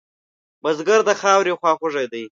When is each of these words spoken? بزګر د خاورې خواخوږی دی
بزګر 0.63 0.99
د 1.07 1.09
خاورې 1.21 1.53
خواخوږی 1.59 2.07
دی 2.13 2.23